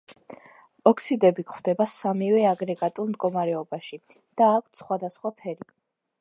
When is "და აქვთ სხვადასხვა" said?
4.43-5.35